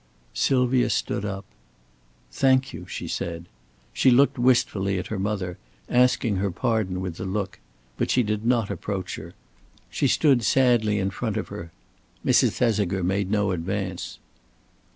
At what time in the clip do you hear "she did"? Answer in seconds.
8.09-8.43